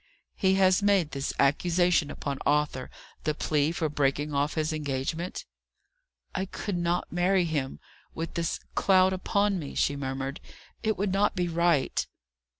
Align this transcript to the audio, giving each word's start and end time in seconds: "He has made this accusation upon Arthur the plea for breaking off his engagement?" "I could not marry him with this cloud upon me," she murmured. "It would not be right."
"He 0.33 0.55
has 0.55 0.81
made 0.81 1.11
this 1.11 1.31
accusation 1.37 2.09
upon 2.09 2.39
Arthur 2.43 2.89
the 3.23 3.35
plea 3.35 3.71
for 3.71 3.87
breaking 3.87 4.33
off 4.33 4.55
his 4.55 4.73
engagement?" 4.73 5.45
"I 6.33 6.45
could 6.47 6.75
not 6.75 7.11
marry 7.11 7.45
him 7.45 7.79
with 8.15 8.33
this 8.33 8.59
cloud 8.73 9.13
upon 9.13 9.59
me," 9.59 9.75
she 9.75 9.95
murmured. 9.95 10.39
"It 10.81 10.97
would 10.97 11.11
not 11.13 11.35
be 11.35 11.47
right." 11.47 12.03